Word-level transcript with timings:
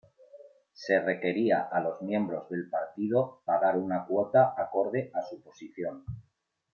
Se 0.73 0.99
requería 0.99 1.61
a 1.71 1.79
los 1.79 2.01
miembros 2.01 2.49
del 2.49 2.67
partido 2.71 3.43
pagar 3.45 3.77
una 3.77 4.03
cuota 4.07 4.55
acorde 4.57 5.11
a 5.13 5.21
su 5.21 5.39
posición. 5.43 6.05